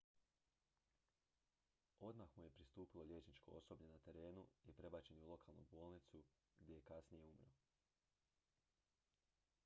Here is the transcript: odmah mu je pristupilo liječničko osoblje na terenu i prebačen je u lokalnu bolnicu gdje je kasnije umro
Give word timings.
odmah 1.99 2.31
mu 2.37 2.43
je 2.45 2.51
pristupilo 2.51 3.03
liječničko 3.03 3.51
osoblje 3.51 3.87
na 3.89 3.97
terenu 3.97 4.47
i 4.65 4.73
prebačen 4.73 5.17
je 5.17 5.23
u 5.23 5.27
lokalnu 5.29 5.63
bolnicu 5.71 6.23
gdje 6.59 6.75
je 6.75 6.81
kasnije 6.81 7.23
umro 7.25 7.51